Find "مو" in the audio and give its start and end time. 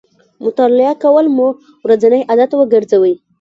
1.35-1.47